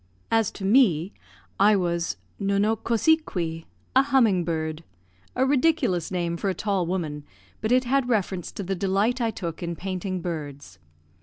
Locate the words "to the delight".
8.53-9.21